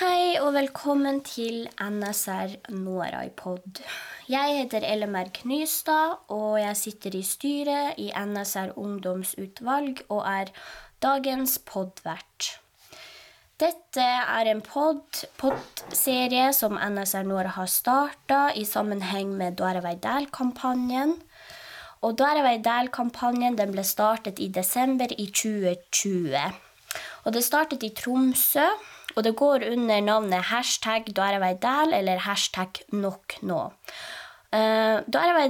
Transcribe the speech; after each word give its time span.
Hei 0.00 0.38
og 0.40 0.54
velkommen 0.54 1.18
til 1.28 1.66
NSR 1.76 2.54
Norai-pod. 2.72 3.82
Jeg 4.32 4.54
heter 4.56 4.80
Ellemer 4.88 5.28
Knystad, 5.36 6.14
og 6.32 6.54
jeg 6.56 6.76
sitter 6.80 7.16
i 7.18 7.20
styret 7.20 7.98
i 8.00 8.06
NSR 8.08 8.70
ungdomsutvalg 8.80 10.00
og 10.08 10.22
er 10.24 10.52
dagens 11.04 11.58
podvert. 11.68 12.46
Dette 13.60 14.06
er 14.06 14.48
en 14.48 14.62
pod-serie 14.64 16.46
som 16.56 16.80
NSR 16.80 17.28
Nora 17.28 17.52
har 17.58 17.68
starta 17.68 18.38
i 18.56 18.64
sammenheng 18.64 19.34
med 19.36 19.58
Dårevei 19.60 19.98
Dæl-kampanjen. 20.00 21.12
Og 22.00 22.16
Dårevei 22.22 22.56
Dæl-kampanjen 22.64 23.60
ble 23.60 23.84
startet 23.84 24.40
i 24.40 24.48
desember 24.48 25.12
i 25.12 25.28
2020. 25.28 26.40
Og 27.28 27.36
det 27.36 27.44
startet 27.44 27.84
i 27.84 27.92
Tromsø, 27.92 28.64
og 29.16 29.22
det 29.26 29.36
går 29.38 29.66
under 29.72 30.00
navnet 30.00 30.50
hashtag 30.50 31.10
Dårevei 31.14 31.56
eller 31.60 32.24
hashtag 32.24 32.82
nok 32.92 33.38
nå. 33.42 33.70
Uh, 34.50 35.02
Dårevei 35.06 35.48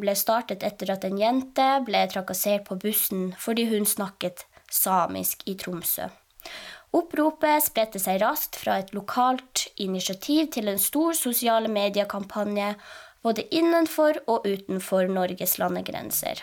ble 0.00 0.14
startet 0.14 0.62
etter 0.62 0.92
at 0.92 1.04
en 1.04 1.18
jente 1.18 1.68
ble 1.84 2.06
trakassert 2.08 2.64
på 2.64 2.76
bussen 2.76 3.34
fordi 3.38 3.68
hun 3.70 3.86
snakket 3.86 4.46
samisk 4.70 5.42
i 5.46 5.54
Tromsø. 5.54 6.08
Oppropet 6.96 7.64
spredte 7.64 7.98
seg 7.98 8.20
raskt 8.22 8.56
fra 8.56 8.78
et 8.80 8.92
lokalt 8.94 9.66
initiativ 9.76 10.52
til 10.54 10.68
en 10.68 10.78
stor 10.78 11.12
sosiale 11.12 11.68
mediekampanje 11.68 12.74
både 13.26 13.44
innenfor 13.50 14.20
og 14.30 14.46
utenfor 14.46 15.10
Norges 15.10 15.58
landegrenser. 15.58 16.42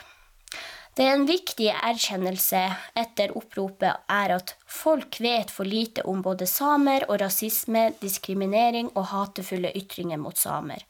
Det 0.93 1.05
er 1.07 1.15
en 1.15 1.25
viktig 1.25 1.71
erkjennelse 1.73 2.59
etter 3.01 3.31
oppropet 3.37 4.03
er 4.13 4.33
at 4.35 4.51
folk 4.69 5.17
vet 5.25 5.49
for 5.49 5.65
lite 5.65 6.03
om 6.05 6.19
både 6.21 6.45
samer 6.45 7.07
og 7.07 7.17
rasisme, 7.23 7.87
diskriminering 7.97 8.91
og 8.93 9.07
hatefulle 9.09 9.71
ytringer 9.73 10.21
mot 10.21 10.37
samer. 10.37 10.83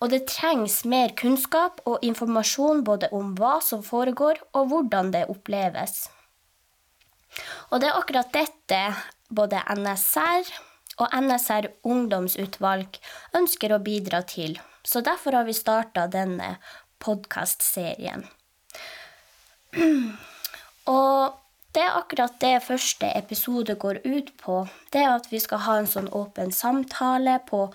Og 0.00 0.08
det 0.12 0.22
trengs 0.30 0.78
mer 0.88 1.12
kunnskap 1.20 1.82
og 1.84 2.04
informasjon 2.04 2.80
både 2.84 3.10
om 3.16 3.34
hva 3.36 3.58
som 3.64 3.84
foregår, 3.84 4.40
og 4.56 4.72
hvordan 4.72 5.12
det 5.12 5.26
oppleves. 5.32 6.06
Og 7.68 7.80
det 7.80 7.90
er 7.90 8.00
akkurat 8.00 8.32
dette 8.32 8.80
både 9.28 9.60
NSR 9.76 10.48
og 10.96 11.12
NSR 11.12 11.68
ungdomsutvalg 11.84 12.96
ønsker 13.36 13.76
å 13.76 13.82
bidra 13.84 14.22
til. 14.24 14.56
Så 14.80 15.04
derfor 15.04 15.36
har 15.36 15.44
vi 15.48 15.56
starta 15.56 16.06
denne 16.08 16.54
podkastserien. 17.04 18.24
Og 20.96 21.36
det 21.76 21.82
er 21.84 21.98
akkurat 21.98 22.36
det 22.40 22.62
første 22.64 23.10
episode 23.18 23.74
går 23.76 24.00
ut 24.04 24.32
på. 24.40 24.62
Det 24.92 25.02
er 25.02 25.14
at 25.14 25.30
vi 25.30 25.40
skal 25.42 25.64
ha 25.66 25.78
en 25.80 25.90
sånn 25.90 26.12
åpen 26.14 26.52
samtale 26.54 27.40
på 27.48 27.68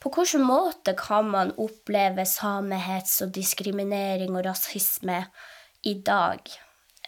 på 0.00 0.08
hvilken 0.14 0.46
måte 0.48 0.94
kan 0.96 1.26
man 1.28 1.50
oppleve 1.60 2.24
samehets 2.24 3.18
og 3.20 3.34
diskriminering 3.36 4.32
og 4.32 4.46
rasisme 4.46 5.18
i 5.84 5.92
dag? 6.06 6.40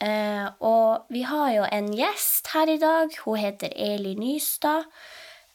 Eh, 0.03 0.49
og 0.61 1.09
vi 1.09 1.23
har 1.25 1.53
jo 1.55 1.65
en 1.73 1.89
gjest 1.97 2.51
her 2.53 2.69
i 2.69 2.77
dag. 2.83 3.15
Hun 3.25 3.41
heter 3.41 3.73
Eli 3.73 4.13
Nystad. 4.19 4.91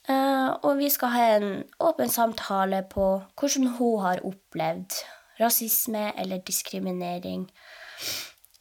Eh, 0.08 0.50
og 0.50 0.80
vi 0.80 0.88
skal 0.90 1.14
ha 1.14 1.24
en 1.36 1.62
åpen 1.78 2.10
samtale 2.10 2.82
på 2.90 3.06
hvordan 3.38 3.70
hun 3.78 4.02
har 4.02 4.24
opplevd 4.24 4.98
rasisme 5.38 6.08
eller 6.18 6.42
diskriminering. 6.42 7.46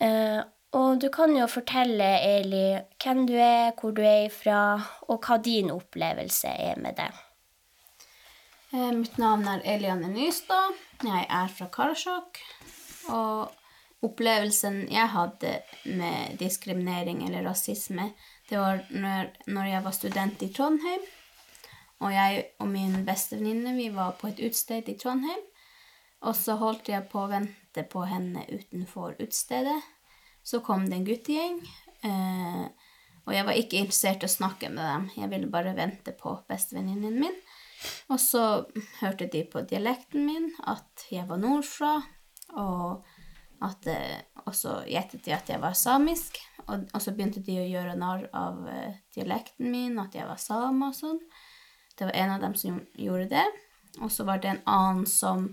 Eh, 0.03 0.41
og 0.77 0.99
du 1.01 1.07
kan 1.13 1.33
jo 1.37 1.47
fortelle, 1.49 2.09
Eli, 2.21 2.65
hvem 3.01 3.23
du 3.29 3.33
er, 3.39 3.71
hvor 3.79 3.95
du 3.95 4.03
er 4.03 4.27
ifra, 4.27 4.59
og 5.07 5.23
hva 5.23 5.39
din 5.41 5.71
opplevelse 5.73 6.51
er 6.51 6.81
med 6.81 6.99
det. 6.99 7.11
Eh, 8.73 8.91
mitt 8.91 9.17
navn 9.17 9.47
er 9.47 9.63
Eliane 9.63 10.11
Nystad. 10.11 10.75
Jeg 11.03 11.25
er 11.29 11.53
fra 11.55 11.69
Karasjok. 11.71 12.41
Og 13.07 13.53
opplevelsen 14.03 14.83
jeg 14.91 15.09
hadde 15.09 15.53
med 15.85 16.37
diskriminering 16.41 17.23
eller 17.25 17.47
rasisme, 17.47 18.11
det 18.49 18.59
var 18.59 18.83
når, 18.89 19.31
når 19.47 19.69
jeg 19.71 19.83
var 19.83 19.95
student 19.95 20.43
i 20.43 20.51
Trondheim. 20.53 21.05
Og 21.99 22.13
jeg 22.13 22.43
og 22.59 22.67
min 22.69 22.99
bestevenninne 23.07 23.73
vi 23.75 23.87
var 23.95 24.13
på 24.19 24.29
et 24.29 24.39
utested 24.43 24.89
i 24.91 24.97
Trondheim. 24.99 25.41
Og 26.25 26.35
så 26.35 26.57
holdt 26.57 26.89
jeg 26.89 27.05
på 27.11 27.21
å 27.23 27.29
vente 27.31 27.83
på 27.91 28.03
henne 28.09 28.45
utenfor 28.49 29.17
utestedet. 29.19 29.77
Så 30.43 30.63
kom 30.65 30.87
det 30.87 30.97
en 30.97 31.07
guttegjeng. 31.07 31.59
Eh, 32.07 32.65
og 33.27 33.35
jeg 33.35 33.45
var 33.45 33.59
ikke 33.59 33.81
interessert 33.81 34.23
i 34.23 34.29
å 34.29 34.31
snakke 34.31 34.71
med 34.71 34.81
dem. 34.81 35.09
Jeg 35.19 35.29
ville 35.33 35.51
bare 35.51 35.75
vente 35.77 36.13
på 36.15 36.37
bestevenninnen 36.49 37.19
min. 37.21 37.35
Og 38.09 38.19
så 38.21 38.43
hørte 39.01 39.27
de 39.29 39.43
på 39.45 39.61
dialekten 39.67 40.25
min 40.25 40.49
at 40.65 41.05
jeg 41.11 41.27
var 41.29 41.41
nordfra. 41.41 41.97
Og 42.57 43.03
at, 43.61 43.87
eh, 43.89 44.21
og 44.45 44.55
så 44.55 44.79
gjettet 44.87 45.25
de 45.25 45.33
at 45.35 45.49
jeg 45.49 45.61
var 45.61 45.75
samisk, 45.77 46.39
og, 46.67 46.87
så 47.01 47.13
begynte 47.15 47.41
de 47.45 47.59
å 47.61 47.67
gjøre 47.67 47.95
narr 47.99 48.25
av 48.35 48.57
uh, 48.67 48.97
dialekten 49.15 49.69
min, 49.71 49.95
at 50.01 50.15
jeg 50.17 50.27
var 50.27 50.41
same 50.41 50.89
og 50.89 50.97
sånn. 50.97 51.21
Det 51.97 52.09
var 52.09 52.17
en 52.19 52.33
av 52.35 52.43
dem 52.43 52.57
som 52.59 52.81
gjorde 52.99 53.29
det. 53.31 53.45
Og 54.03 54.11
så 54.13 54.25
var 54.27 54.41
det 54.43 54.51
en 54.51 54.65
annen 54.69 55.07
som, 55.09 55.47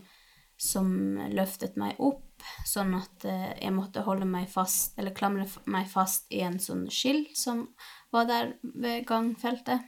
som 0.60 1.18
løftet 1.32 1.78
meg 1.80 1.98
opp, 2.02 2.44
sånn 2.68 2.94
at 2.98 3.26
uh, 3.26 3.50
jeg 3.58 3.74
måtte 3.74 4.04
holde 4.06 4.28
meg 4.28 4.48
fast, 4.52 4.98
eller 4.98 5.16
klamre 5.16 5.46
meg 5.70 5.88
fast 5.90 6.30
i 6.34 6.42
en 6.46 6.60
sånn 6.62 6.86
skilt 6.92 7.36
som 7.38 7.66
var 8.14 8.28
der 8.30 8.54
ved 8.62 9.06
gangfeltet, 9.08 9.86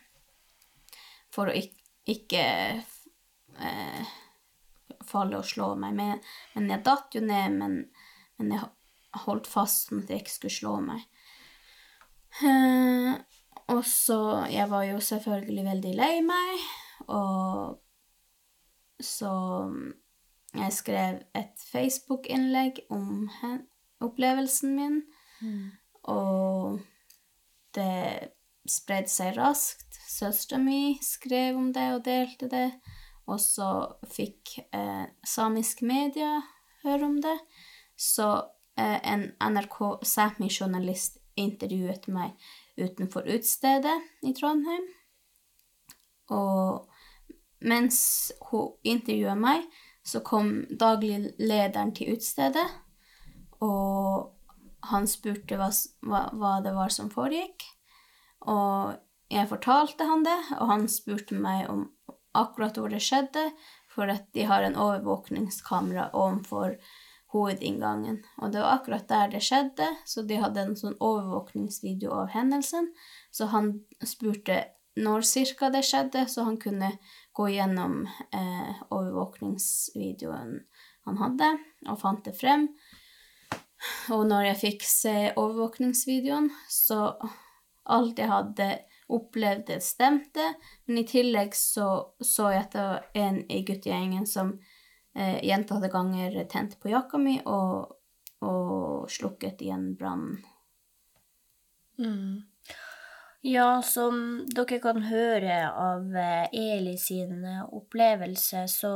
for 1.34 1.50
å 1.50 1.54
ikke, 1.54 1.82
ikke 2.06 2.42
eh, 3.60 4.12
falle 5.04 5.40
og 5.40 5.46
slå 5.46 5.72
meg 5.78 5.96
med. 5.98 6.28
Men 6.54 6.70
jeg 6.70 6.84
datt 6.86 7.16
jo 7.18 7.22
ned, 7.26 7.58
men 7.60 7.74
men 8.36 8.52
jeg 8.52 9.22
holdt 9.24 9.48
fast 9.48 9.88
sånn 9.88 10.02
at 10.04 10.12
jeg 10.12 10.24
ikke 10.24 10.34
skulle 10.34 10.56
slå 10.58 10.74
meg. 10.84 11.04
Eh, 12.44 13.12
og 13.72 13.82
så 13.88 14.18
Jeg 14.52 14.68
var 14.70 14.84
jo 14.86 15.00
selvfølgelig 15.02 15.64
veldig 15.66 15.94
lei 15.96 16.14
meg, 16.22 16.66
og 17.08 17.80
så 19.02 19.32
jeg 20.60 20.72
skrev 20.72 21.20
et 21.36 21.66
Facebook-innlegg 21.72 22.82
om 22.90 23.28
opplevelsen 24.04 24.76
min, 24.76 25.00
mm. 25.40 25.70
og 26.12 26.80
det 27.76 28.32
spredde 28.70 29.12
seg 29.12 29.36
raskt. 29.38 29.98
Søstera 30.06 30.60
mi 30.62 30.96
skrev 31.04 31.58
om 31.58 31.72
det 31.74 31.86
og 31.94 32.04
delte 32.06 32.48
det, 32.50 32.68
og 33.26 33.40
så 33.42 33.70
fikk 34.10 34.58
eh, 34.70 35.06
samisk 35.26 35.82
media 35.86 36.38
høre 36.84 37.08
om 37.08 37.16
det. 37.22 37.36
Så 37.96 38.28
eh, 38.78 39.00
en 39.02 39.28
NRK 39.40 39.78
Sápmi-journalist 40.06 41.18
intervjuet 41.36 42.06
meg 42.12 42.36
utenfor 42.80 43.26
utstedet 43.34 43.96
i 44.24 44.32
Trondheim. 44.36 44.86
Og 46.32 46.86
mens 47.66 47.98
hun 48.50 48.74
intervjuet 48.86 49.38
meg, 49.40 49.66
så 50.06 50.22
kom 50.22 50.60
daglig 50.70 51.32
lederen 51.42 51.92
til 51.96 52.14
utestedet, 52.14 52.66
og 53.64 54.32
han 54.86 55.08
spurte 55.10 55.58
hva, 55.58 55.70
hva, 56.06 56.52
det 56.62 56.74
var 56.76 56.92
som 56.94 57.08
foregikk. 57.10 57.64
Og 58.46 58.94
jeg 59.32 59.48
fortalte 59.50 60.06
han 60.06 60.22
det, 60.26 60.36
og 60.60 60.70
han 60.70 60.86
spurte 60.92 61.34
meg 61.34 61.66
om 61.72 61.88
akkurat 62.36 62.78
hvor 62.78 62.92
det 62.92 63.02
skjedde, 63.02 63.48
for 63.90 64.12
at 64.12 64.28
de 64.36 64.44
har 64.46 64.62
en 64.62 64.76
overvåkningskamera 64.78 66.10
overfor 66.12 66.76
hovedinngangen. 67.34 68.20
Og 68.38 68.52
det 68.52 68.62
var 68.62 68.78
akkurat 68.78 69.08
der 69.08 69.32
det 69.32 69.42
skjedde, 69.42 69.88
så 70.06 70.22
de 70.22 70.38
hadde 70.40 70.62
en 70.62 70.78
sånn 70.78 70.98
overvåkningsvideo 71.00 72.12
av 72.14 72.30
hendelsen. 72.36 72.92
Så 73.34 73.50
han 73.50 73.72
spurte 74.04 74.62
når 74.96 75.26
cirka 75.28 75.70
det 75.72 75.82
skjedde, 75.84 76.24
så 76.28 76.46
han 76.46 76.60
kunne 76.60 76.94
gå 77.36 77.48
gjennom 77.52 78.04
eh, 78.32 78.78
overvåkningsvideoen 78.88 80.54
han 81.06 81.18
hadde, 81.20 81.50
og 81.90 82.00
fant 82.00 82.24
det 82.26 82.34
frem. 82.38 82.70
Og 84.14 84.24
når 84.26 84.48
jeg 84.50 84.60
fikk 84.62 84.86
se 84.88 85.14
overvåkningsvideoen, 85.36 86.48
så 86.72 87.12
alt 87.92 88.18
jeg 88.18 88.32
hadde 88.32 88.70
opplevd, 89.12 89.66
det 89.68 89.82
stemte. 89.84 90.48
Men 90.86 91.02
i 91.02 91.06
tillegg 91.06 91.54
så, 91.54 91.90
så 92.24 92.50
jeg 92.54 92.64
at 92.64 92.74
det 92.74 92.86
var 92.88 93.06
en 93.26 93.38
i 93.52 93.60
guttegjengen 93.68 94.26
som 94.26 94.56
eh, 95.14 95.38
gjentatte 95.46 95.92
ganger 95.92 96.40
tent 96.50 96.78
på 96.80 96.90
jakka 96.90 97.20
mi 97.22 97.36
og, 97.44 97.94
og 98.42 99.06
slukket 99.12 99.62
igjen 99.62 99.92
brannen. 99.98 100.40
Mm. 102.00 102.42
Ja, 103.46 103.78
som 103.86 104.16
dere 104.50 104.80
kan 104.82 105.04
høre 105.06 105.56
av 105.70 106.16
eh, 106.18 106.48
Eli 106.50 106.96
sin 106.98 107.44
opplevelse, 107.46 108.64
så 108.66 108.94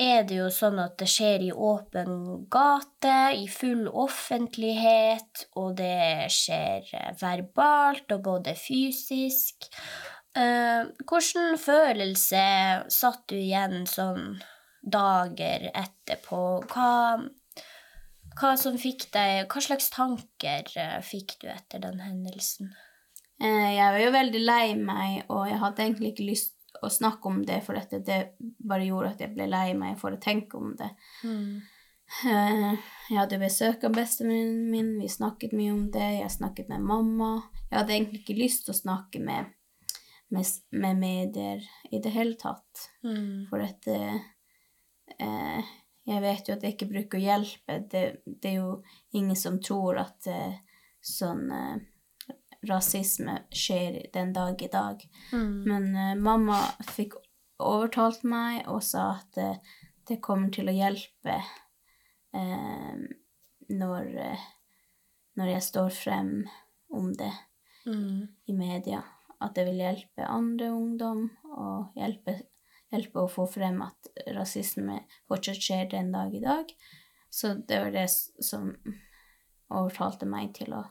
er 0.00 0.22
det 0.24 0.38
jo 0.38 0.46
sånn 0.54 0.78
at 0.80 0.94
det 1.02 1.08
skjer 1.12 1.44
i 1.48 1.52
åpen 1.52 2.46
gate, 2.48 3.16
i 3.36 3.44
full 3.52 3.90
offentlighet, 3.92 5.44
og 5.60 5.76
det 5.82 6.30
skjer 6.32 6.88
eh, 6.96 7.10
verbalt 7.20 8.16
og 8.16 8.24
både 8.30 8.56
fysisk. 8.56 9.68
Hvordan 10.38 11.56
følelse 11.58 12.42
satt 12.94 13.24
du 13.26 13.34
igjen 13.40 13.88
sånn 13.90 14.36
dager 14.86 15.64
etterpå? 15.72 16.42
Hva, 16.70 16.92
hva 18.38 18.54
deg 18.54 19.48
Hva 19.50 19.62
slags 19.62 19.90
tanker 19.90 20.68
eh, 20.78 21.00
fikk 21.02 21.38
du 21.42 21.48
etter 21.50 21.82
den 21.82 22.00
hendelsen? 22.00 22.70
Eh, 23.40 23.72
jeg 23.76 23.94
var 23.94 24.02
jo 24.02 24.14
veldig 24.14 24.42
lei 24.42 24.76
meg, 24.78 25.24
og 25.30 25.48
jeg 25.48 25.58
hadde 25.62 25.84
egentlig 25.84 26.12
ikke 26.12 26.30
lyst 26.30 26.54
å 26.82 26.90
snakke 26.92 27.30
om 27.30 27.42
det, 27.46 27.60
for 27.66 27.78
dette, 27.78 28.00
det 28.04 28.36
bare 28.38 28.86
gjorde 28.86 29.14
at 29.14 29.22
jeg 29.24 29.34
ble 29.34 29.48
lei 29.50 29.72
meg 29.78 29.98
for 29.98 30.14
å 30.14 30.22
tenke 30.22 30.58
om 30.58 30.74
det. 30.78 30.90
Mm. 31.26 31.58
Jeg 33.08 33.18
hadde 33.18 33.40
besøk 33.40 33.82
av 33.84 33.96
bestevennen 33.96 34.68
min, 34.72 34.94
vi 35.00 35.10
snakket 35.12 35.52
mye 35.56 35.74
om 35.74 35.86
det, 35.92 36.06
jeg 36.20 36.32
snakket 36.32 36.70
med 36.70 36.86
mamma. 36.86 37.32
Jeg 37.68 37.80
hadde 37.80 37.94
egentlig 37.96 38.22
ikke 38.22 38.38
lyst 38.38 38.64
til 38.66 38.74
å 38.74 38.78
snakke 38.78 39.20
med, 39.22 39.50
med, 40.34 40.54
med 40.72 41.02
medier 41.02 41.66
i 41.90 42.00
det 42.04 42.14
hele 42.14 42.38
tatt. 42.40 42.88
Mm. 43.04 43.48
For 43.50 43.64
eh, 43.64 44.22
eh, 45.18 45.74
jeg 46.08 46.24
vet 46.24 46.48
jo 46.48 46.56
at 46.56 46.64
jeg 46.64 46.74
ikke 46.74 46.90
bruker 46.90 47.20
å 47.20 47.26
hjelpe. 47.26 47.78
Det, 47.90 48.02
det 48.24 48.50
er 48.50 48.58
jo 48.62 48.72
ingen 49.16 49.36
som 49.36 49.58
tror 49.62 50.00
at 50.00 50.28
uh, 50.32 50.56
sånn 51.04 51.48
uh, 51.52 51.78
rasisme 52.68 53.38
skjer 53.54 54.00
den 54.14 54.32
dag 54.36 54.62
i 54.64 54.70
dag. 54.72 55.04
Mm. 55.32 55.56
Men 55.68 55.88
uh, 55.96 56.14
mamma 56.16 56.60
fikk 56.90 57.18
overtalt 57.58 58.24
meg 58.28 58.68
og 58.70 58.80
sa 58.86 59.10
at 59.18 59.60
det 60.08 60.20
kommer 60.22 60.52
til 60.54 60.70
å 60.70 60.74
hjelpe 60.76 61.40
når, 63.66 64.04
når 65.34 65.50
jeg 65.50 65.64
står 65.66 65.90
frem 65.96 66.30
om 66.94 67.10
det 67.18 67.32
Mm. 67.88 68.28
i 68.44 68.52
media. 68.52 69.02
At 69.40 69.54
det 69.54 69.64
vil 69.68 69.80
hjelpe 69.80 70.26
andre 70.26 70.70
ungdom 70.74 71.28
og 71.54 71.94
hjelpe, 71.96 72.34
hjelpe 72.92 73.20
å 73.24 73.28
få 73.30 73.46
frem 73.50 73.82
at 73.84 74.08
rasisme 74.36 75.00
fortsatt 75.28 75.60
skjer 75.62 75.90
den 75.92 76.12
dag 76.14 76.34
i 76.34 76.40
dag. 76.44 76.70
Så 77.30 77.54
det 77.68 77.78
var 77.82 77.90
det 77.92 78.06
som 78.10 78.70
overtalte 79.70 80.26
meg 80.28 80.54
til 80.56 80.72
å, 80.78 80.82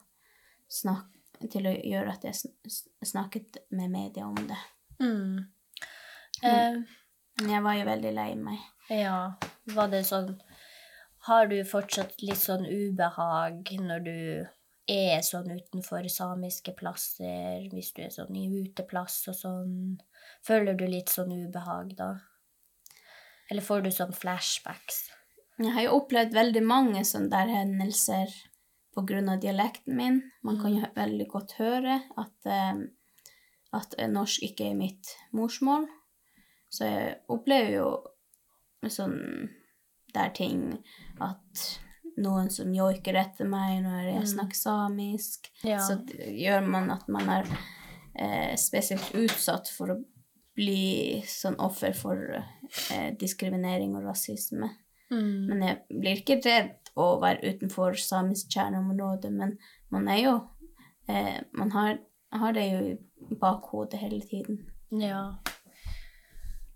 snakke, 0.70 1.50
til 1.54 1.66
å 1.70 1.74
gjøre 1.74 2.14
at 2.14 2.24
jeg 2.28 2.38
sn- 2.38 2.82
snakket 3.06 3.58
med 3.72 3.90
media 3.94 4.28
om 4.28 4.38
det. 4.50 4.60
Mm. 5.02 5.46
Eh, 6.44 6.78
Men 7.42 7.50
jeg 7.54 7.64
var 7.66 7.74
jo 7.78 7.86
veldig 7.86 8.12
lei 8.14 8.32
meg. 8.36 8.60
ja, 8.90 9.34
var 9.76 9.88
det 9.90 10.04
sånn 10.06 10.40
Har 11.28 11.48
du 11.50 11.58
fortsatt 11.66 12.22
litt 12.22 12.40
sånn 12.40 12.64
ubehag 12.66 13.68
når 13.84 14.00
du 14.06 14.48
er 14.88 15.22
sånn 15.26 15.52
utenfor 15.52 16.08
samiske 16.12 16.74
plasser, 16.78 17.68
hvis 17.72 17.92
du 17.96 18.02
er 18.06 18.14
sånn 18.14 18.36
i 18.40 18.48
uteplass 18.48 19.20
og 19.32 19.36
sånn? 19.36 19.76
Føler 20.48 20.78
du 20.80 20.86
litt 20.88 21.12
sånn 21.12 21.34
ubehag 21.36 21.94
da? 22.00 22.14
Eller 23.52 23.64
får 23.64 23.86
du 23.86 23.92
sånn 23.92 24.16
flashbacks? 24.16 25.08
Jeg 25.58 25.74
har 25.74 25.88
jo 25.88 25.98
opplevd 26.02 26.36
veldig 26.38 26.64
mange 26.68 27.04
sånne 27.08 27.32
der 27.34 27.52
hendelser 27.52 28.34
på 28.94 29.04
grunn 29.08 29.30
av 29.30 29.42
dialekten 29.42 29.96
min. 29.98 30.20
Man 30.46 30.60
kan 30.62 30.76
jo 30.76 30.90
veldig 30.96 31.28
godt 31.32 31.56
høre 31.60 32.00
at, 32.18 32.36
eh, 32.46 32.84
at 33.78 33.96
norsk 34.10 34.46
ikke 34.46 34.72
er 34.72 34.78
mitt 34.78 35.16
morsmål. 35.34 35.88
Så 36.70 36.86
jeg 36.86 37.18
opplever 37.32 37.74
jo 37.78 38.90
sånn 38.94 39.50
der 40.14 40.30
ting 40.36 40.84
at 41.24 41.66
noen 42.18 42.50
som 42.52 42.74
joiker 42.74 43.16
etter 43.20 43.46
meg 43.50 43.84
når 43.84 44.04
jeg 44.12 44.22
Mm. 44.22 44.28
snakker 44.34 44.56
samisk, 44.58 45.50
Ja. 45.64 45.78
så 45.80 45.98
gjør 46.08 46.68
man 46.68 46.92
at 46.92 47.08
man 47.08 47.30
er 47.30 47.46
eh, 48.20 48.56
spesielt 48.56 49.12
utsatt 49.14 49.68
for 49.70 49.88
å 49.94 50.04
bli 50.56 51.22
sånn 51.22 51.56
offer 51.60 51.94
for 51.94 52.44
eh, 52.92 53.12
diskriminering 53.14 53.96
og 53.96 54.04
rasisme. 54.10 54.72
Mm. 55.12 55.48
Men 55.48 55.62
jeg 55.62 55.78
blir 56.02 56.16
ikke 56.24 56.42
redd 56.44 56.90
å 56.98 57.20
være 57.22 57.54
utenfor 57.54 57.94
samisk 57.96 58.50
kjerneområde, 58.50 59.30
men 59.32 59.58
man 59.92 60.08
er 60.08 60.24
jo 60.24 60.50
eh, 61.08 61.40
Man 61.54 61.72
har, 61.72 62.00
har 62.34 62.52
det 62.54 62.66
jo 62.72 62.80
i 63.32 63.36
bakhodet 63.40 64.00
hele 64.00 64.20
tiden. 64.22 64.66
Ja. 64.92 65.36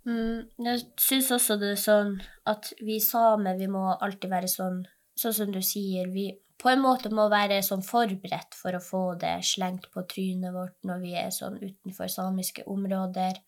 Mm, 0.06 0.48
jeg 0.66 0.82
syns 0.98 1.30
også 1.36 1.60
det 1.62 1.74
er 1.76 1.82
sånn 1.82 2.16
at 2.50 2.72
vi 2.82 3.00
samer, 3.00 3.58
vi 3.60 3.68
må 3.68 3.84
alltid 4.02 4.30
være 4.32 4.48
sånn 4.50 4.80
Sånn 5.22 5.36
som 5.38 5.52
du 5.54 5.62
sier, 5.66 6.10
vi 6.10 6.32
på 6.62 6.70
en 6.70 6.82
måte 6.82 7.10
må 7.14 7.28
være 7.32 7.60
sånn 7.66 7.84
forberedt 7.86 8.56
for 8.58 8.78
å 8.78 8.84
få 8.84 9.04
det 9.22 9.40
slengt 9.46 9.88
på 9.94 10.04
trynet 10.10 10.54
vårt 10.54 10.78
når 10.86 11.00
vi 11.02 11.14
er 11.18 11.32
sånn 11.34 11.58
utenfor 11.62 12.10
samiske 12.12 12.66
områder, 12.70 13.40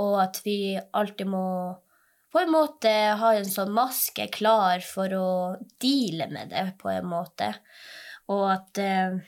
og 0.00 0.14
at 0.22 0.40
vi 0.44 0.74
alltid 0.76 1.28
må 1.30 1.46
på 2.34 2.40
en 2.42 2.50
måte 2.50 2.90
ha 3.20 3.30
en 3.36 3.46
sånn 3.46 3.70
maske 3.70 4.26
klar 4.34 4.82
for 4.82 5.12
å 5.14 5.28
deale 5.82 6.26
med 6.32 6.50
det, 6.50 6.64
på 6.80 6.90
en 6.90 7.06
måte. 7.06 7.52
Og 8.34 8.48
at 8.50 8.80
eh, 8.82 9.20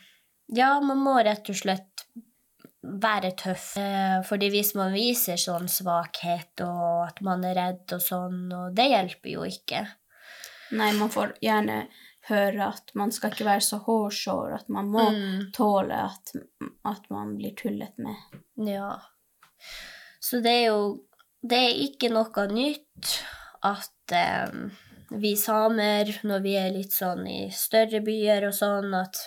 ja, 0.58 0.72
man 0.82 1.04
må 1.04 1.14
rett 1.22 1.46
og 1.52 1.58
slett 1.60 2.06
være 2.82 3.30
tøff. 3.38 3.76
Eh, 3.78 4.18
fordi 4.26 4.50
hvis 4.50 4.74
man 4.78 4.90
viser 4.96 5.38
sånn 5.38 5.70
svakhet 5.70 6.64
og 6.66 7.04
at 7.04 7.22
man 7.22 7.46
er 7.46 7.54
redd 7.60 7.94
og 7.94 8.02
sånn, 8.02 8.40
og 8.50 8.74
det 8.74 8.88
hjelper 8.90 9.32
jo 9.36 9.46
ikke. 9.46 9.84
Nei, 10.72 10.92
man 10.98 11.10
får 11.12 11.36
gjerne 11.42 11.86
høre 12.28 12.66
at 12.72 12.90
man 12.98 13.12
skal 13.14 13.30
ikke 13.30 13.44
være 13.46 13.62
så 13.62 13.78
hårsår, 13.84 14.54
at 14.60 14.68
man 14.68 14.88
må 14.90 15.04
Mm. 15.12 15.52
tåle 15.54 15.94
at, 15.94 16.32
at 16.84 17.04
man 17.10 17.36
blir 17.36 17.54
tullet 17.54 17.94
med. 17.98 18.16
Ja. 18.66 18.96
Så 20.20 20.40
det 20.42 20.50
er 20.62 20.66
jo 20.72 21.02
Det 21.46 21.58
er 21.62 21.78
ikke 21.84 22.08
noe 22.10 22.46
nytt 22.50 23.12
at 23.62 24.12
eh, 24.12 24.50
vi 25.12 25.36
samer, 25.38 26.08
når 26.26 26.40
vi 26.42 26.54
er 26.58 26.72
litt 26.74 26.90
sånn 26.96 27.22
i 27.30 27.50
større 27.54 28.00
byer 28.02 28.48
og 28.48 28.54
sånn, 28.56 28.88
at 28.98 29.20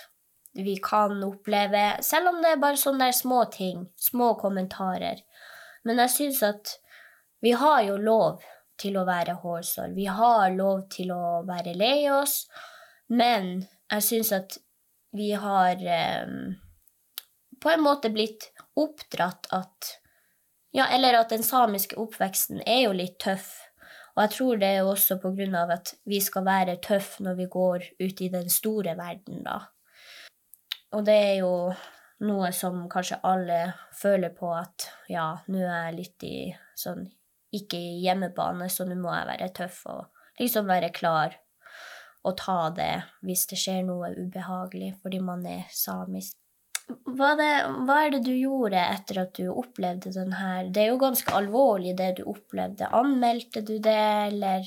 vi 0.52 0.74
kan 0.82 1.22
oppleve 1.24 2.02
Selv 2.04 2.28
om 2.34 2.42
det 2.42 2.50
er 2.50 2.60
bare 2.60 2.76
sånne 2.76 3.06
der 3.06 3.12
små 3.16 3.44
ting, 3.50 3.86
små 3.96 4.34
kommentarer. 4.38 5.22
Men 5.84 5.96
jeg 6.02 6.10
syns 6.10 6.42
at 6.42 6.74
vi 7.40 7.52
har 7.52 7.82
jo 7.86 7.96
lov 7.96 8.42
til 8.80 8.96
å 8.98 9.06
være 9.08 9.38
hårsår. 9.42 9.94
Vi 9.96 10.08
har 10.10 10.50
lov 10.56 10.86
til 10.92 11.12
å 11.14 11.42
være 11.48 11.76
lei 11.78 12.08
oss, 12.12 12.44
men 13.12 13.60
jeg 13.90 14.06
syns 14.06 14.32
at 14.36 14.58
vi 15.16 15.32
har 15.34 15.80
eh, 15.82 16.34
på 17.60 17.70
en 17.70 17.82
måte 17.82 18.12
blitt 18.14 18.50
oppdratt 18.78 19.50
at 19.56 19.96
Ja, 20.72 20.84
eller 20.94 21.16
at 21.18 21.32
den 21.32 21.42
samiske 21.42 21.96
oppveksten 21.98 22.60
er 22.62 22.84
jo 22.84 22.92
litt 22.94 23.16
tøff. 23.18 23.48
Og 24.14 24.20
jeg 24.22 24.30
tror 24.36 24.60
det 24.60 24.68
er 24.76 24.86
også 24.86 25.16
på 25.18 25.32
grunn 25.34 25.56
av 25.58 25.72
at 25.74 25.96
vi 26.06 26.20
skal 26.22 26.44
være 26.46 26.76
tøff 26.84 27.16
når 27.18 27.38
vi 27.40 27.46
går 27.50 27.86
ut 27.98 28.22
i 28.22 28.28
den 28.30 28.46
store 28.54 28.94
verden, 28.94 29.42
da. 29.42 29.56
Og 30.94 31.02
det 31.06 31.16
er 31.16 31.34
jo 31.40 31.50
noe 32.26 32.52
som 32.54 32.84
kanskje 32.92 33.18
alle 33.26 33.60
føler 33.98 34.30
på 34.36 34.52
at 34.54 34.86
ja, 35.10 35.32
nå 35.50 35.62
er 35.64 35.88
jeg 35.88 35.96
litt 35.98 36.26
i 36.28 36.36
sånn 36.78 37.08
ikke 37.56 37.78
hjemmebane, 38.02 38.68
så 38.70 38.86
nå 38.86 38.96
må 38.98 39.12
jeg 39.14 39.28
være 39.32 39.52
tøff 39.56 39.84
og 39.90 40.04
liksom 40.40 40.68
være 40.70 40.92
klar 40.94 41.36
og 42.26 42.36
ta 42.36 42.58
det 42.76 42.92
hvis 43.24 43.46
det 43.50 43.58
skjer 43.60 43.80
noe 43.86 44.12
ubehagelig 44.18 44.92
fordi 45.00 45.22
man 45.24 45.44
er 45.48 45.64
samisk. 45.72 46.36
Hva, 46.90 47.34
det, 47.38 47.50
hva 47.86 47.96
er 48.02 48.14
det 48.16 48.24
du 48.26 48.32
gjorde 48.34 48.80
etter 48.82 49.20
at 49.22 49.36
du 49.38 49.52
opplevde 49.52 50.10
den 50.10 50.32
her 50.34 50.70
Det 50.74 50.82
er 50.82 50.88
jo 50.88 50.96
ganske 50.98 51.30
alvorlig, 51.38 51.92
det 51.98 52.16
du 52.18 52.24
opplevde. 52.26 52.88
Anmeldte 52.90 53.62
du 53.62 53.76
det, 53.78 54.00
eller 54.30 54.66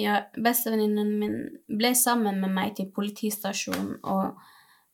Ja, 0.00 0.22
bestevenninnen 0.34 1.12
min 1.20 1.36
ble 1.78 1.92
sammen 1.94 2.40
med 2.42 2.50
meg 2.56 2.74
til 2.78 2.88
politistasjonen, 2.96 4.00
og 4.02 4.40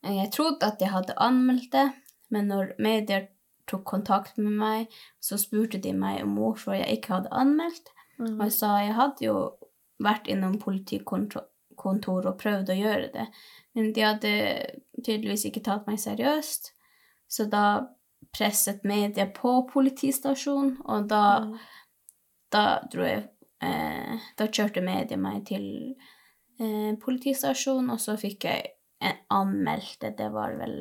jeg 0.04 0.28
trodde 0.35 0.66
at 0.66 0.83
jeg 0.83 0.90
hadde 0.92 1.16
anmeldt 1.23 1.71
det, 1.73 1.87
men 2.35 2.50
når 2.50 2.75
medier 2.83 3.28
tok 3.69 3.85
kontakt 3.87 4.39
med 4.41 4.57
meg, 4.59 4.99
så 5.21 5.39
spurte 5.41 5.81
de 5.83 5.93
meg 5.97 6.23
om 6.25 6.37
hvorfor 6.39 6.77
jeg 6.79 6.99
ikke 6.99 7.15
hadde 7.17 7.35
anmeldt. 7.35 7.93
Og 8.19 8.43
jeg 8.47 8.55
sa 8.57 8.73
jeg 8.83 8.97
hadde 8.99 9.25
jo 9.25 9.37
vært 10.03 10.29
innom 10.31 10.59
politikontor 10.63 12.27
og 12.27 12.39
prøvd 12.41 12.73
å 12.73 12.79
gjøre 12.79 13.11
det, 13.15 13.27
men 13.77 13.93
de 13.95 14.03
hadde 14.03 14.33
tydeligvis 15.05 15.47
ikke 15.49 15.63
tatt 15.67 15.87
meg 15.87 16.01
seriøst. 16.03 16.73
Så 17.31 17.47
da 17.51 17.65
presset 18.35 18.85
media 18.89 19.29
på 19.35 19.61
politistasjonen, 19.71 20.79
og 20.89 21.07
da, 21.11 21.23
da 22.53 22.65
dro 22.91 23.07
jeg 23.07 23.29
eh, 23.65 24.27
Da 24.39 24.49
kjørte 24.49 24.83
media 24.83 25.19
meg 25.21 25.45
til 25.51 25.69
eh, 26.59 26.95
politistasjonen, 27.03 27.93
og 27.95 28.03
så 28.03 28.17
fikk 28.19 28.49
jeg 28.49 29.15
anmeldt 29.31 30.01
det. 30.03 30.17
Det 30.19 30.31
var 30.35 30.57
vel 30.59 30.79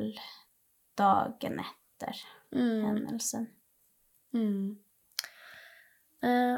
dagen 0.98 1.62
etter 1.62 2.24
Mm. 2.54 2.84
hendelsen. 2.84 3.48
Mm. 4.34 4.78
Eh, 6.24 6.56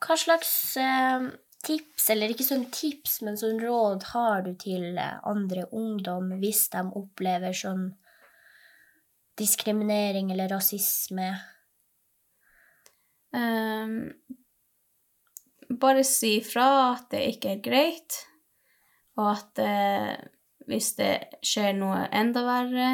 hva 0.00 0.16
slags 0.16 0.76
eh, 0.80 1.30
tips, 1.66 2.08
eller 2.12 2.32
ikke 2.32 2.46
sånn 2.46 2.66
tips, 2.72 3.20
men 3.26 3.38
sånn 3.40 3.60
råd 3.62 4.10
har 4.12 4.44
du 4.46 4.52
til 4.60 4.98
eh, 4.98 5.18
andre 5.28 5.66
ungdom 5.76 6.34
hvis 6.42 6.66
de 6.72 6.84
opplever 7.00 7.56
sånn 7.56 7.90
diskriminering 9.40 10.32
eller 10.32 10.52
rasisme? 10.52 11.30
Um, 13.30 14.10
bare 15.80 16.02
si 16.04 16.40
fra 16.42 16.66
at 16.96 17.10
det 17.12 17.22
ikke 17.34 17.54
er 17.54 17.64
greit, 17.64 18.16
og 19.20 19.32
at 19.36 19.60
eh, 19.62 20.14
hvis 20.70 20.94
det 20.98 21.12
skjer 21.46 21.76
noe 21.78 22.04
enda 22.14 22.42
verre, 22.46 22.90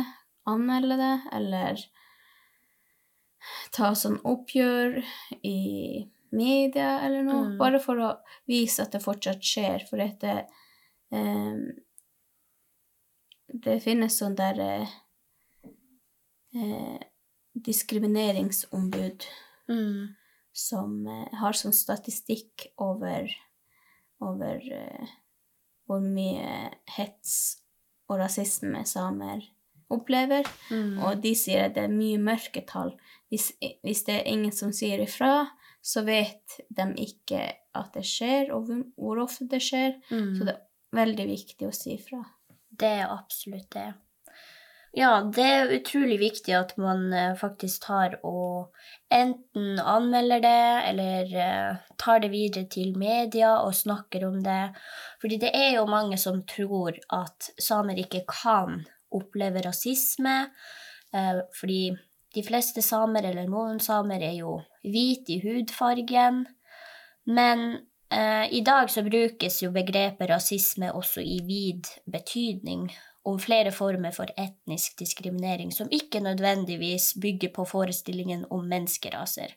anmelde 0.47 0.99
det, 1.01 1.15
eller 1.37 1.81
ta 3.73 3.93
sånn 3.95 4.19
oppgjør 4.25 5.03
i 5.45 6.09
media 6.33 7.01
eller 7.07 7.23
noe, 7.23 7.45
Mm. 7.51 7.59
bare 7.59 7.79
for 7.81 7.97
å 7.97 8.11
vise 8.49 8.83
at 8.83 8.93
det 8.93 9.03
fortsatt 9.03 9.41
skjer, 9.43 9.87
for 9.89 10.01
at 10.01 10.21
det 10.21 10.47
um, 11.13 11.67
Det 13.49 13.81
finnes 13.81 14.17
sånn 14.19 14.35
der 14.37 14.59
eh, 14.61 14.89
eh, 16.55 16.99
diskrimineringsombud 17.55 19.25
Mm. 19.69 20.15
som 20.53 21.07
eh, 21.07 21.29
har 21.41 21.53
sånn 21.53 21.73
statistikk 21.73 22.67
over, 22.79 23.31
over 24.21 24.61
eh, 24.73 25.09
hvor 25.87 26.01
mye 26.01 26.71
hets 26.97 27.61
og 28.09 28.19
rasisme 28.21 28.85
samer 28.87 29.43
opplever. 29.93 30.47
Mm. 30.71 30.97
Og 31.05 31.21
de 31.23 31.35
sier 31.39 31.67
at 31.67 31.77
det 31.77 31.87
er 31.87 31.95
mye 31.95 32.19
mørketall. 32.23 32.95
Hvis, 33.33 33.53
hvis 33.85 34.05
det 34.07 34.21
er 34.21 34.31
ingen 34.31 34.55
som 34.55 34.73
sier 34.75 35.03
ifra, 35.03 35.49
så 35.87 36.03
vet 36.07 36.59
de 36.75 36.89
ikke 37.03 37.43
at 37.77 37.93
det 37.95 38.07
skjer, 38.09 38.51
og 38.55 38.71
hvor, 38.97 39.23
ofte 39.23 39.47
det 39.51 39.63
skjer. 39.63 39.95
Mm. 40.11 40.33
Så 40.35 40.49
det 40.49 40.57
er 40.57 40.65
veldig 40.99 41.29
viktig 41.31 41.69
å 41.69 41.75
si 41.75 41.95
ifra. 41.99 42.25
Det 42.77 42.91
er 43.03 43.13
absolutt 43.13 43.71
det. 43.77 43.93
Ja, 44.97 45.19
det 45.21 45.45
er 45.45 45.73
utrolig 45.77 46.17
viktig 46.23 46.55
at 46.57 46.71
man 46.81 47.11
eh, 47.13 47.35
faktisk 47.37 47.85
tar 47.85 48.15
og 48.25 48.73
enten 49.13 49.77
anmelder 49.77 50.41
det, 50.41 50.69
eller 50.89 51.35
eh, 51.43 51.83
tar 52.01 52.23
det 52.25 52.31
videre 52.33 52.65
til 52.73 52.95
media 52.97 53.59
og 53.61 53.77
snakker 53.77 54.25
om 54.25 54.39
det. 54.47 54.71
Fordi 55.21 55.37
det 55.43 55.51
er 55.53 55.75
jo 55.77 55.85
mange 55.91 56.17
som 56.17 56.41
tror 56.49 56.97
at 57.13 57.51
samer 57.61 58.01
ikke 58.01 58.25
kan 58.31 58.87
oppleve 59.17 59.65
rasisme, 59.67 60.37
eh, 61.15 61.41
fordi 61.57 61.91
de 62.37 62.45
fleste 62.45 62.83
samer, 62.85 63.31
eller 63.31 63.49
noen 63.49 63.81
samer, 63.81 64.23
er 64.23 64.39
jo 64.43 64.59
hvite 64.85 65.37
i 65.37 65.41
hudfargen. 65.45 66.45
Men 67.27 67.67
eh, 68.13 68.47
i 68.53 68.63
dag 68.67 68.91
så 68.93 69.03
brukes 69.07 69.63
jo 69.63 69.73
begrepet 69.75 70.31
rasisme 70.31 70.93
også 70.93 71.25
i 71.25 71.41
vid 71.47 71.89
betydning 72.13 72.91
om 73.27 73.41
flere 73.43 73.73
former 73.75 74.15
for 74.15 74.31
etnisk 74.39 75.01
diskriminering 75.01 75.73
som 75.75 75.91
ikke 75.91 76.21
nødvendigvis 76.23 77.15
bygger 77.23 77.51
på 77.57 77.65
forestillingen 77.67 78.45
om 78.51 78.69
menneskeraser. 78.71 79.57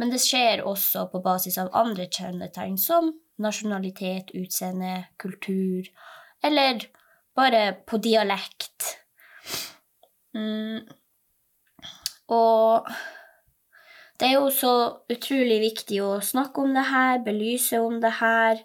Men 0.00 0.10
det 0.10 0.22
skjer 0.24 0.64
også 0.66 1.08
på 1.12 1.20
basis 1.22 1.58
av 1.60 1.70
andre 1.76 2.08
kjennetegn 2.10 2.78
som 2.80 3.12
nasjonalitet, 3.42 4.32
utseende, 4.34 5.04
kultur, 5.20 5.86
eller 6.44 6.86
bare 7.36 7.74
på 7.86 7.98
dialekt. 8.02 8.73
Mm. 10.34 10.84
Og 12.34 12.88
det 14.20 14.28
er 14.28 14.38
jo 14.38 14.50
så 14.54 14.74
utrolig 15.10 15.58
viktig 15.62 16.00
å 16.04 16.16
snakke 16.22 16.62
om 16.62 16.74
det 16.76 16.86
her, 16.90 17.20
belyse 17.26 17.80
om 17.82 17.98
det 18.02 18.14
her. 18.20 18.62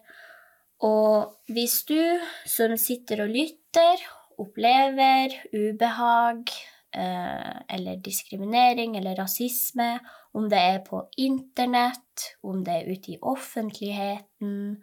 Og 0.85 1.51
hvis 1.51 1.81
du 1.89 1.99
som 2.47 2.75
sitter 2.79 3.25
og 3.25 3.33
lytter, 3.33 4.05
opplever 4.39 5.33
ubehag 5.51 6.53
eh, 6.95 7.57
eller 7.75 7.99
diskriminering 8.05 8.95
eller 8.99 9.17
rasisme, 9.19 9.97
om 10.37 10.47
det 10.49 10.61
er 10.61 10.79
på 10.85 11.01
internett, 11.17 12.29
om 12.45 12.63
det 12.63 12.77
er 12.77 12.93
ute 12.93 13.15
i 13.17 13.19
offentligheten, 13.19 14.77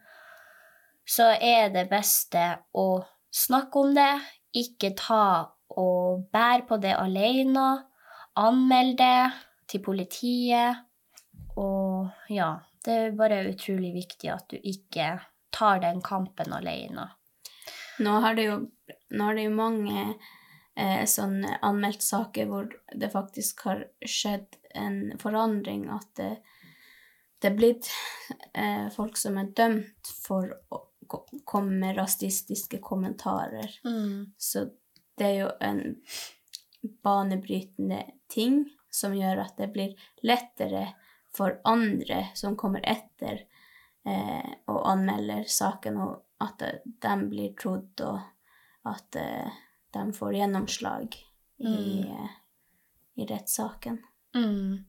så 1.07 1.31
er 1.41 1.71
det 1.73 1.87
beste 1.89 2.43
å 2.75 2.89
snakke 3.33 3.87
om 3.87 3.95
det, 3.97 4.13
ikke 4.57 4.93
ta 4.99 5.56
og 5.77 6.27
bære 6.33 6.65
på 6.69 6.79
det 6.83 6.95
alene, 6.97 7.67
anmeld 8.37 8.97
det 8.99 9.21
til 9.71 9.83
politiet, 9.85 10.83
og 11.57 12.09
ja, 12.31 12.53
det 12.85 12.97
er 12.97 13.19
bare 13.19 13.45
utrolig 13.51 13.93
viktig 13.97 14.31
at 14.33 14.49
du 14.53 14.57
ikke 14.61 15.17
tar 15.57 15.81
den 15.83 16.03
kampen 16.05 16.53
alene. 16.53 17.09
Nå 18.05 18.19
har 18.21 18.37
det 18.37 18.49
jo, 18.51 18.59
har 19.17 19.39
det 19.39 19.47
jo 19.47 19.55
mange 19.57 20.03
eh, 20.77 21.05
sånn 21.09 21.41
anmeldt 21.65 22.05
saker 22.05 22.51
hvor 22.51 22.69
det 22.93 23.13
faktisk 23.13 23.65
har 23.69 23.87
skjedd 24.05 24.59
en 24.77 25.17
forandring, 25.21 25.89
at 25.89 26.11
det, 26.21 26.33
det 27.41 27.51
er 27.51 27.57
blitt 27.57 27.89
eh, 28.53 28.89
folk 28.93 29.17
som 29.17 29.41
er 29.41 29.53
dømt 29.57 30.13
for 30.27 30.53
å 30.69 30.83
komme 31.47 31.79
med 31.81 31.97
rasistiske 31.97 32.83
kommentarer. 32.85 33.79
Så 34.37 34.67
det 35.19 35.27
er 35.27 35.39
jo 35.41 35.51
en 35.61 35.83
banebrytende 37.05 38.03
ting 38.33 38.65
som 38.93 39.15
gjør 39.17 39.43
at 39.45 39.57
det 39.59 39.71
blir 39.75 39.95
lettere 40.25 40.87
for 41.37 41.59
andre 41.69 42.29
som 42.39 42.57
kommer 42.57 42.81
etter 42.89 43.43
eh, 44.07 44.51
og 44.73 44.83
anmelder 44.89 45.45
saken, 45.51 45.99
og 46.01 46.23
at 46.41 46.63
de 46.85 47.15
blir 47.29 47.53
trodd, 47.59 48.01
og 48.07 48.21
at 48.89 49.17
eh, 49.21 49.57
de 49.97 50.05
får 50.17 50.37
gjennomslag 50.41 51.17
i, 51.17 51.23
Mm. 51.67 52.13
eh, 52.13 52.31
i 53.17 53.27
rettssaken. 53.27 53.99
Mm. 54.37 54.85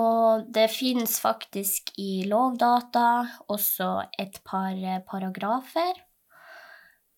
Og 0.00 0.46
det 0.54 0.68
finnes 0.70 1.16
faktisk 1.20 1.90
i 1.98 2.22
Lovdata 2.30 3.26
også 3.50 3.88
et 4.18 4.38
par 4.46 4.72
eh, 4.72 5.00
paragrafer. 5.04 5.98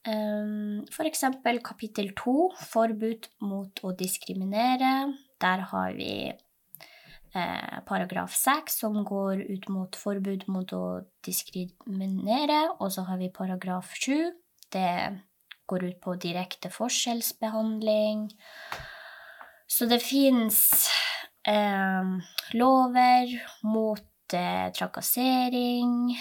For 0.03 1.07
eksempel 1.07 1.61
kapittel 1.63 2.11
to, 2.19 2.49
forbud 2.59 3.29
mot 3.47 3.83
å 3.87 3.93
diskriminere. 3.95 5.13
Der 5.43 5.63
har 5.71 5.95
vi 5.95 6.15
eh, 6.27 7.79
paragraf 7.87 8.35
seks, 8.35 8.81
som 8.83 9.05
går 9.07 9.45
ut 9.47 9.69
mot 9.71 9.95
forbud 9.95 10.49
mot 10.51 10.75
å 10.75 10.85
diskriminere. 11.23 12.65
Og 12.81 12.91
så 12.95 13.07
har 13.07 13.23
vi 13.23 13.31
paragraf 13.31 13.95
sju. 13.95 14.33
Det 14.75 15.23
går 15.71 15.87
ut 15.87 16.01
på 16.03 16.19
direkte 16.19 16.73
forskjellsbehandling. 16.75 18.27
Så 19.71 19.87
det 19.87 20.03
fins 20.03 20.89
eh, 21.47 22.15
lover 22.59 23.37
mot 23.63 24.35
eh, 24.35 24.67
trakassering, 24.75 26.17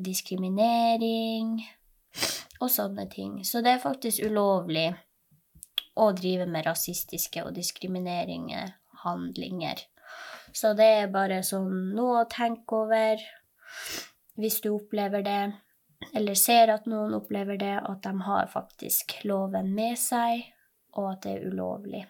diskriminering 0.00 1.58
og 2.60 2.70
sånne 2.72 3.06
ting. 3.10 3.40
Så 3.44 3.62
det 3.64 3.76
er 3.76 3.84
faktisk 3.84 4.24
ulovlig 4.26 4.88
å 5.98 6.10
drive 6.14 6.46
med 6.46 6.66
rasistiske 6.66 7.42
og 7.46 7.54
diskriminerende 7.56 8.64
handlinger. 9.04 9.80
Så 10.54 10.72
det 10.78 10.88
er 11.02 11.12
bare 11.12 11.42
sånn 11.46 11.94
noe 11.96 12.22
å 12.22 12.28
tenke 12.30 12.82
over 12.84 13.24
hvis 14.38 14.60
du 14.62 14.70
opplever 14.70 15.24
det, 15.26 15.40
eller 16.14 16.38
ser 16.38 16.70
at 16.72 16.86
noen 16.86 17.16
opplever 17.18 17.58
det, 17.58 17.74
at 17.82 18.04
de 18.06 18.12
har 18.28 18.46
faktisk 18.52 19.18
loven 19.26 19.72
med 19.74 19.98
seg, 19.98 20.46
og 20.94 21.12
at 21.12 21.26
det 21.26 21.34
er 21.34 21.50
ulovlig. 21.50 22.04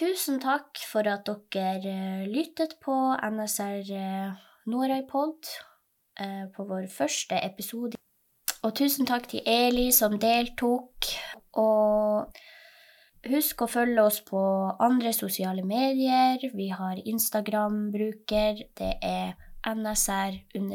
Tusen 0.00 0.40
takk 0.42 0.80
for 0.88 1.06
at 1.10 1.28
dere 1.52 1.92
eh, 1.92 2.28
lyttet 2.30 2.78
på 2.80 2.94
NSR 3.20 3.90
Norøypod 3.90 4.46
Norøy-pod 4.70 5.50
eh, 6.20 6.46
på 6.54 6.64
vår 6.68 6.86
første 6.92 7.36
episode. 7.44 8.00
Og 8.60 8.74
tusen 8.76 9.06
takk 9.08 9.24
til 9.30 9.40
Eli 9.48 9.88
som 9.94 10.18
deltok. 10.20 11.06
Og 11.60 12.28
husk 13.30 13.62
å 13.64 13.68
følge 13.70 14.02
oss 14.04 14.20
på 14.26 14.40
andre 14.84 15.12
sosiale 15.16 15.64
medier. 15.64 16.36
Vi 16.52 16.68
har 16.68 17.00
Instagram-bruker. 17.00 18.54
Det 18.76 18.92
er 19.00 19.32
nsr-norat. 19.64 20.70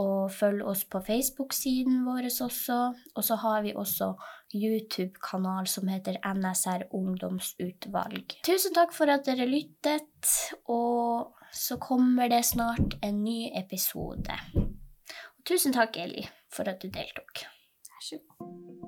Og 0.00 0.32
følg 0.32 0.64
oss 0.64 0.84
på 0.90 1.00
Facebook-siden 1.06 2.04
vår 2.06 2.24
også. 2.32 2.80
Og 3.14 3.24
så 3.24 3.34
har 3.44 3.62
vi 3.62 3.74
også 3.76 4.14
YouTube-kanal 4.56 5.66
som 5.70 5.88
heter 5.92 6.18
NSR 6.24 6.88
Ungdomsutvalg. 6.96 8.40
Tusen 8.46 8.74
takk 8.74 8.92
for 8.96 9.06
at 9.12 9.26
dere 9.28 9.46
lyttet, 9.46 10.50
og 10.66 11.36
så 11.52 11.76
kommer 11.78 12.28
det 12.32 12.44
snart 12.48 12.96
en 13.04 13.22
ny 13.22 13.52
episode. 13.54 14.34
Tusen 15.46 15.72
takk, 15.72 15.96
Eli, 15.96 16.26
for 16.52 16.68
at 16.68 16.82
du 16.82 16.88
deltok. 16.88 17.44
Vær 17.88 18.04
så 18.04 18.18
god. 18.28 18.79